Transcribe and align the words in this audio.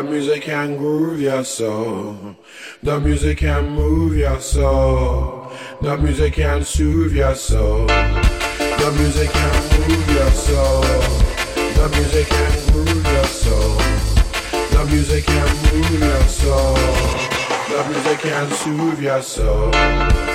The 0.00 0.06
music 0.06 0.42
can 0.44 0.78
groove 0.78 1.20
your 1.20 1.44
soul. 1.44 2.34
The 2.82 2.98
music 2.98 3.36
can 3.36 3.68
move 3.68 4.16
your 4.16 4.40
soul. 4.40 5.52
The 5.82 5.98
music 5.98 6.32
can 6.32 6.64
soothe 6.64 7.12
your 7.12 7.34
soul. 7.34 7.86
The 7.86 8.94
music 8.96 9.28
can 9.30 9.78
move 9.78 10.10
your 10.10 10.30
soul. 10.30 10.80
The 11.74 11.88
music 11.96 12.28
can 12.28 12.72
groove 12.72 13.12
your 13.12 13.24
soul. 13.26 13.76
The 14.70 14.86
music 14.90 15.26
can 15.26 15.74
move 15.74 16.00
your 16.00 16.22
soul. 16.22 16.76
The 17.68 17.84
music 17.90 18.20
can 18.20 18.50
soothe 18.52 19.00
your 19.02 19.20
soul. 19.20 20.29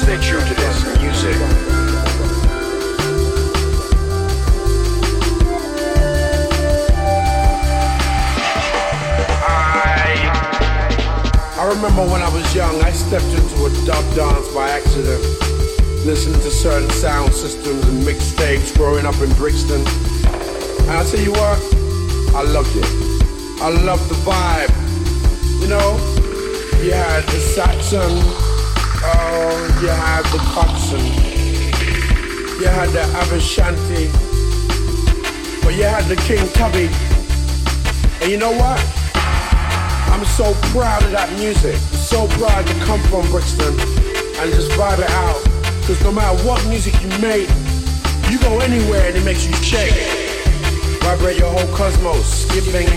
Stay 0.00 0.16
true 0.22 0.40
to 0.40 0.54
this 0.54 0.98
music. 0.98 1.36
I 11.58 11.68
remember 11.68 12.02
when 12.10 12.22
I 12.22 12.30
was 12.32 12.54
young, 12.54 12.80
I 12.82 12.90
stepped 12.92 13.26
into 13.26 13.66
a 13.66 13.70
dub 13.84 14.04
dance 14.16 14.48
by 14.54 14.70
accident. 14.70 15.22
Listening 16.06 16.40
to 16.40 16.50
certain 16.50 16.88
sound 16.88 17.34
systems 17.34 17.86
and 17.86 18.02
mixtapes 18.02 18.74
growing 18.74 19.04
up 19.04 19.20
in 19.20 19.30
Brixton. 19.34 19.82
And 19.82 20.90
I 20.90 21.04
tell 21.04 21.20
you 21.20 21.32
what, 21.32 21.58
I 22.34 22.42
loved 22.42 22.74
it. 22.74 22.88
I 23.60 23.68
loved 23.68 24.08
the 24.08 24.16
vibe. 24.24 24.72
You 25.60 25.68
know, 25.68 25.98
you 26.82 26.92
had 26.92 27.22
the 27.24 27.38
Saxon, 27.38 28.49
oh, 29.02 29.78
you 29.80 29.88
had 29.88 30.24
the 30.32 30.38
Coxsone, 30.52 31.04
you 32.60 32.66
had 32.66 32.90
the 32.90 33.04
Aba 33.20 33.47
Shanti, 33.47 34.10
but 35.62 35.74
you 35.74 35.84
had 35.84 36.04
the 36.04 36.16
King 36.16 36.46
Tubby. 36.52 36.88
And 38.20 38.30
you 38.30 38.36
know 38.36 38.52
what? 38.52 38.78
I'm 40.12 40.24
so 40.26 40.52
proud 40.72 41.02
of 41.04 41.12
that 41.12 41.32
music. 41.38 41.76
So 41.76 42.26
proud 42.36 42.66
to 42.66 42.74
come 42.84 43.00
from 43.08 43.24
Brixton 43.30 43.72
and 43.72 44.52
just 44.52 44.70
vibe 44.72 44.98
it 44.98 45.10
out. 45.10 45.40
Cause 45.86 46.02
no 46.02 46.12
matter 46.12 46.36
what 46.44 46.64
music 46.66 46.92
you 47.00 47.08
make, 47.20 47.48
you 48.28 48.38
go 48.40 48.60
anywhere 48.60 49.08
and 49.08 49.16
it 49.16 49.24
makes 49.24 49.46
you 49.46 49.54
shake. 49.64 49.94
Vibrate 51.00 51.38
your 51.38 51.50
whole 51.50 51.74
cosmos. 51.74 52.26
Skipping. 52.26 52.88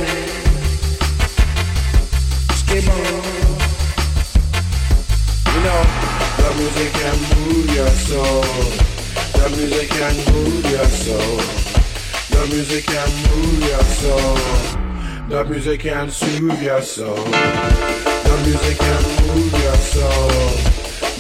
Skipping. 2.60 3.34
You 3.38 3.43
know, 5.64 5.84
the 6.44 6.50
music 6.60 6.92
can 6.94 7.18
move 7.40 7.70
your 7.74 7.88
soul. 7.88 8.44
The 9.40 9.48
music 9.56 9.90
can 9.90 10.16
move 10.34 10.66
your 10.70 10.86
soul. 10.86 11.38
The 12.34 12.42
music 12.54 12.86
can 12.86 13.10
move 13.24 13.60
your 13.72 13.84
soul. 14.00 14.36
The 15.30 15.46
music 15.46 15.80
can 15.80 16.10
soothe 16.12 16.62
your 16.62 16.82
soul. 16.82 17.16
The 17.16 18.36
music 18.46 18.78
can 18.78 19.04
move 19.28 19.54
your 19.64 19.80
soul. 19.94 20.30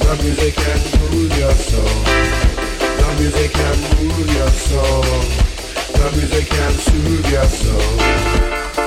The 0.03 0.13
music 0.23 0.55
can 0.55 0.81
move 1.11 1.37
your 1.37 1.53
soul. 1.53 1.99
The 2.99 3.09
music 3.19 3.51
can 3.53 3.77
move 3.95 4.29
your 4.35 4.51
soul. 4.67 5.03
The 5.99 6.11
music 6.17 6.45
can 6.49 6.73
soothe 6.73 7.31
your 7.31 7.45
soul. 7.45 8.82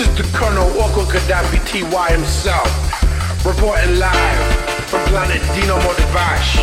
This 0.00 0.08
is 0.08 0.16
the 0.16 0.38
Colonel 0.38 0.66
Walker 0.78 1.02
Gaddafi 1.12 1.60
TY 1.66 2.12
himself, 2.12 3.44
reporting 3.44 3.98
live 3.98 4.54
from 4.88 5.04
planet 5.08 5.42
Dino 5.54 5.76
Motivash. 5.76 6.56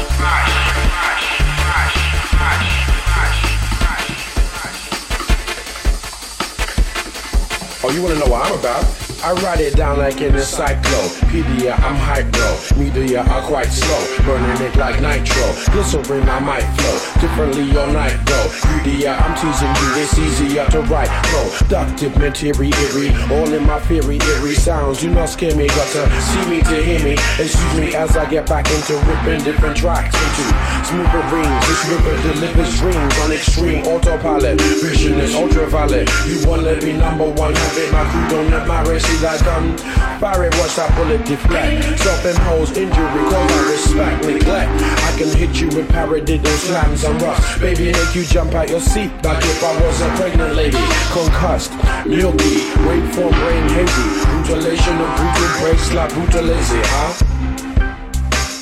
Oh, 7.84 7.92
you 7.94 8.02
wanna 8.02 8.16
know 8.16 8.26
what 8.26 8.48
I'm 8.48 8.58
about? 8.58 9.07
I 9.24 9.34
write 9.42 9.60
it 9.60 9.76
down 9.76 9.98
like 9.98 10.22
in 10.22 10.26
a 10.26 10.28
an 10.28 10.36
encyclopedia. 10.36 11.74
I'm 11.74 11.96
hypno, 11.96 12.78
media 12.78 13.22
are 13.24 13.42
quite 13.42 13.68
slow, 13.68 14.24
burning 14.24 14.62
it 14.62 14.76
like 14.76 15.02
nitro. 15.02 15.48
Glycerin, 15.74 16.30
I 16.30 16.40
might 16.40 16.68
flow 16.78 17.22
differently 17.22 17.76
all 17.78 17.88
night 17.88 18.16
though. 18.26 18.48
UDI, 18.78 19.10
I'm 19.10 19.34
teasing 19.34 19.74
you, 19.74 19.90
it's 20.02 20.18
easier 20.20 20.66
to 20.68 20.82
write. 20.84 21.10
Productive 21.58 22.16
material, 22.18 22.62
eerie, 22.62 23.14
all 23.34 23.52
in 23.52 23.66
my 23.66 23.80
theory, 23.82 24.20
eerie 24.22 24.54
sounds. 24.54 25.04
You 25.04 25.10
not 25.10 25.30
scare 25.30 25.56
me, 25.56 25.68
got 25.68 25.90
to 25.94 26.22
see 26.22 26.50
me 26.50 26.62
to 26.62 26.84
hear 26.84 27.04
me. 27.04 27.14
Excuse 27.42 27.74
me 27.74 27.96
as 27.96 28.16
I 28.16 28.30
get 28.30 28.48
back 28.48 28.70
into 28.70 28.98
ripping 29.10 29.44
different 29.44 29.78
tracks 29.78 30.14
into 30.14 30.46
smoother 30.86 31.26
rings. 31.34 31.68
This 31.68 31.82
river 31.90 32.16
delivers 32.22 32.80
dreams 32.80 33.18
on 33.22 33.32
extreme 33.32 33.84
autopilot. 33.88 34.62
Vision 34.62 35.20
is 35.20 35.36
ultraviolet. 35.36 36.08
You 36.28 36.48
wanna 36.48 36.80
be 36.80 36.94
number 36.94 37.26
one, 37.26 37.56
have 37.56 37.78
it. 37.78 37.92
My 37.92 38.06
crew 38.12 38.30
don't 38.30 38.52
let 38.52 38.68
my 38.68 38.82
race 38.84 39.07
gun. 39.44 39.78
Fire 40.20 40.46
it, 40.46 40.54
watch 40.58 40.76
that 40.76 40.94
bullet 40.96 41.24
deflect. 41.26 42.00
Self-imposed 42.00 42.78
injury, 42.78 43.24
cause 43.32 43.52
I 43.52 43.72
respect 43.72 44.26
neglect. 44.26 44.72
I 45.08 45.12
can 45.18 45.30
hit 45.36 45.62
you 45.62 45.68
with 45.68 45.88
paradiddle 45.90 46.58
slams 46.58 47.04
and 47.04 47.22
rust. 47.22 47.60
Baby, 47.60 47.92
make 47.92 48.16
you 48.16 48.24
jump 48.24 48.54
out 48.54 48.70
your 48.70 48.82
seat 48.82 49.12
like 49.24 49.44
if 49.44 49.64
I 49.64 49.74
was 49.82 50.02
a 50.02 50.10
pregnant 50.16 50.56
lady. 50.56 50.82
Concussed, 51.12 51.72
milky, 52.06 52.68
waveform 52.86 53.34
brain 53.34 53.66
hazy. 53.70 54.08
Mutilation 54.36 54.96
of 55.00 55.10
brutal 55.16 55.50
breaks 55.62 55.94
like 55.94 56.12
brutalazy, 56.12 56.82
huh? 56.84 57.14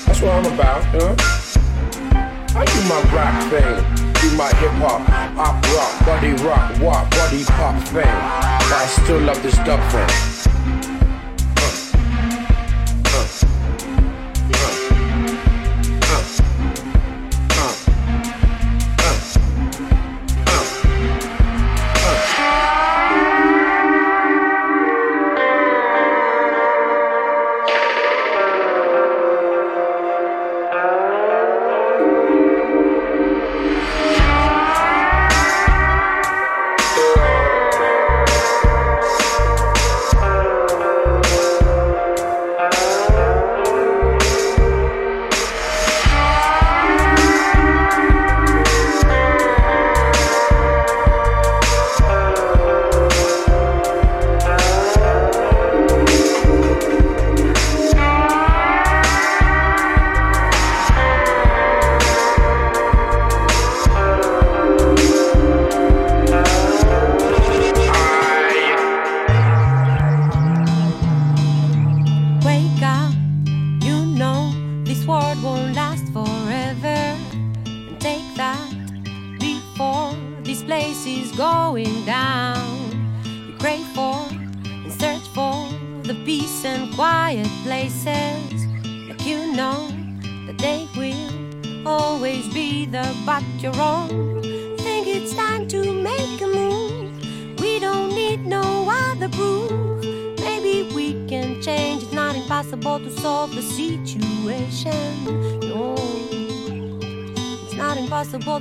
That's 0.05 0.21
what 0.21 0.33
I'm 0.33 0.53
about, 0.53 0.83
you 0.93 0.99
know? 0.99 1.15
I 2.57 2.63
do 2.63 2.79
my 2.87 3.01
rap 3.11 3.35
thing, 3.51 3.75
do 4.21 4.37
my 4.37 4.47
hip 4.55 4.71
hop, 4.79 5.01
op 5.37 5.61
rock, 5.75 6.05
body 6.05 6.31
rock, 6.41 6.81
walk, 6.81 7.09
body 7.11 7.43
pop 7.43 7.81
thing. 7.89 8.03
But 8.03 8.71
I 8.71 8.85
still 8.87 9.19
love 9.19 9.43
this 9.43 9.55
dub 9.57 9.81
thing. 9.91 10.34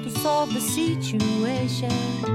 To 0.04 0.10
solve 0.10 0.52
the 0.52 0.60
situation. 0.60 2.33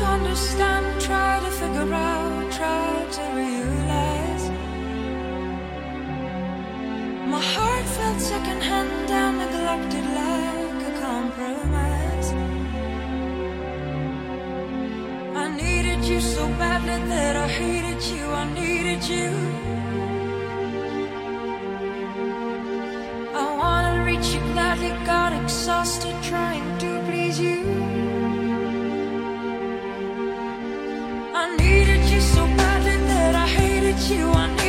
to 0.00 0.06
understand, 0.06 0.86
try 1.00 1.40
to 1.44 1.50
figure 1.60 1.92
out, 1.92 2.52
try 2.58 2.90
to 3.16 3.22
realize. 3.40 4.44
My 7.34 7.42
heart 7.52 7.86
felt 7.96 8.20
secondhand 8.32 9.10
and 9.22 9.34
neglected 9.42 10.06
like 10.22 10.80
a 10.90 10.92
compromise. 11.06 12.28
I 15.42 15.46
needed 15.62 16.00
you 16.10 16.20
so 16.20 16.44
badly 16.60 16.98
that 17.12 17.34
I 17.44 17.48
hated 17.60 18.00
you, 18.12 18.24
I 18.42 18.44
needed 18.60 19.02
you. 19.14 19.30
I 23.42 23.46
wanna 23.60 23.94
reach 24.08 24.28
you 24.34 24.40
gladly, 24.52 24.92
got 25.12 25.30
exhausted 25.40 26.16
trying. 26.30 26.79
you 34.10 34.26
want 34.26 34.59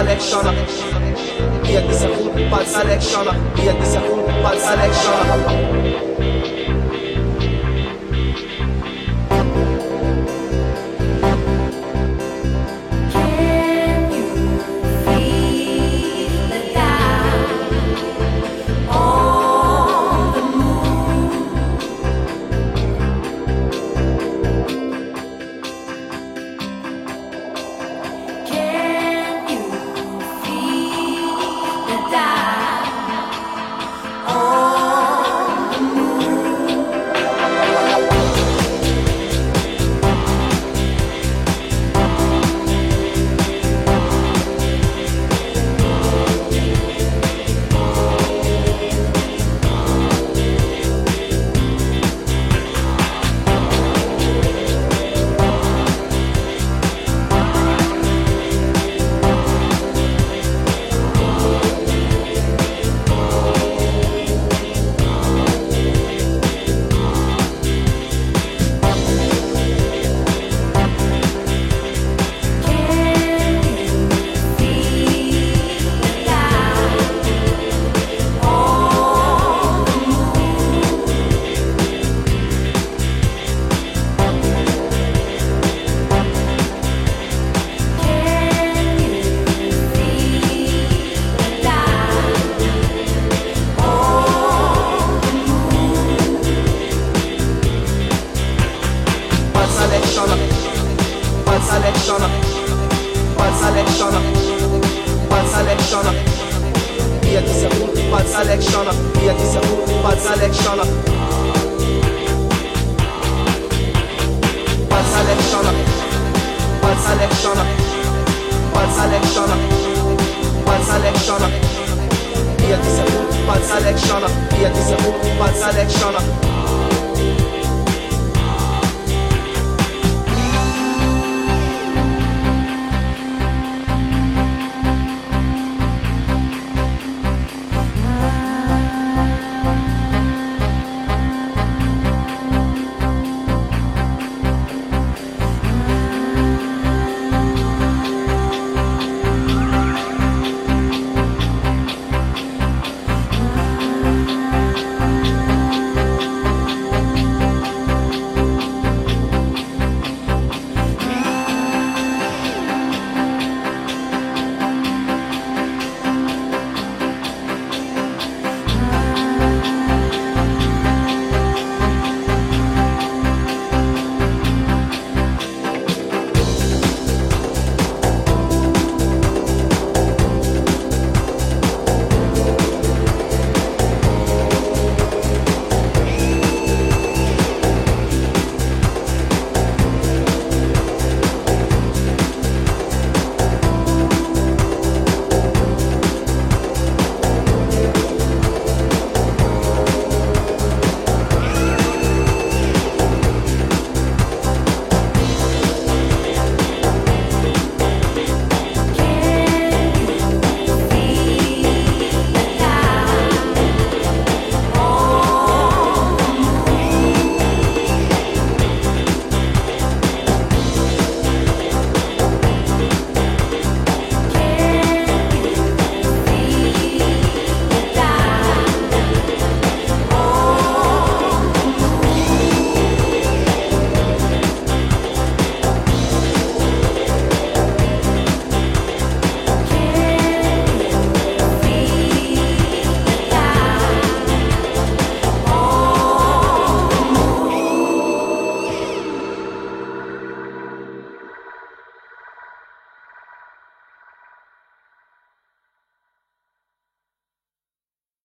selection. 0.00 0.46
A 1.66 1.82
football 1.92 2.64
selection. 2.64 3.28
A 3.28 3.74
football 3.84 4.58
selection. 4.58 6.29